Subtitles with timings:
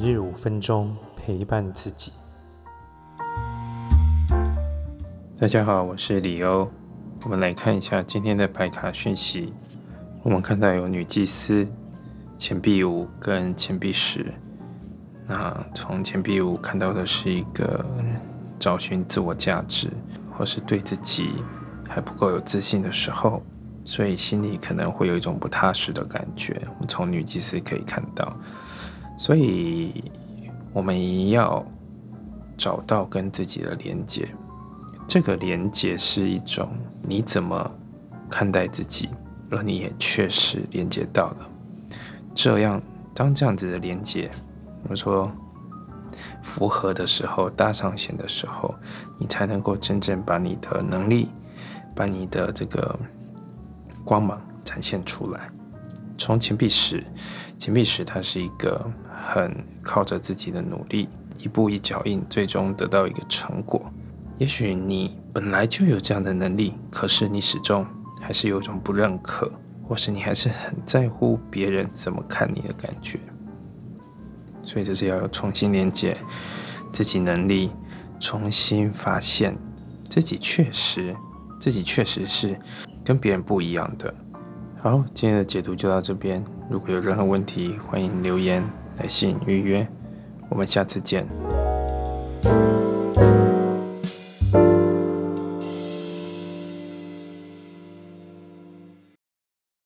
[0.00, 2.12] 日五分钟陪伴自己。
[5.36, 6.70] 大家好，我是李欧。
[7.24, 9.52] 我们来看一下今天的牌卡讯息。
[10.22, 11.66] 我们看到有女祭司、
[12.38, 14.32] 钱币五跟钱币十。
[15.26, 17.84] 那从钱币五看到的是一个
[18.56, 19.90] 找寻自我价值，
[20.30, 21.42] 或是对自己
[21.88, 23.42] 还不够有自信的时候，
[23.84, 26.56] 所以心里可能会有一种不踏实的感觉。
[26.74, 28.36] 我们从女祭司可以看到，
[29.18, 30.04] 所以
[30.72, 31.62] 我们要
[32.56, 34.26] 找到跟自己的连接。
[35.06, 36.70] 这个连接是一种
[37.02, 37.70] 你怎么
[38.30, 39.08] 看待自己，
[39.50, 41.48] 而你也确实连接到了。
[42.34, 42.80] 这样，
[43.14, 44.30] 当这样子的连接，
[44.84, 45.30] 我们说
[46.42, 48.74] 符合的时候，搭上线的时候，
[49.18, 51.30] 你才能够真正把你的能力，
[51.96, 52.98] 把你的这个
[54.04, 55.48] 光芒展现出来。
[56.18, 57.02] 从钱币石，
[57.56, 58.84] 钱币石它是一个
[59.30, 61.06] 很靠着自己的努力，
[61.38, 63.92] 一步一脚印，最终得到一个成果。
[64.38, 67.86] 也许你本来就有这样的能力，可是你始终
[68.22, 69.52] 还是有种不认可，
[69.86, 73.20] 或是你还是很在乎别人怎么看你的感觉。
[74.62, 76.16] 所以这是要重新连接
[76.90, 77.70] 自己能力，
[78.18, 79.54] 重新发现
[80.08, 81.14] 自己确实
[81.60, 82.58] 自己确实是
[83.04, 84.14] 跟别人不一样的。
[84.80, 86.42] 好，今天的解读就到这边。
[86.70, 88.62] 如果有任何问题，欢迎留言、
[88.98, 89.84] 来信预约。
[90.48, 91.26] 我们下次见。